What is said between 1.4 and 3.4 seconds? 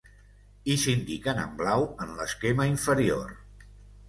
en blau en l'esquema inferior.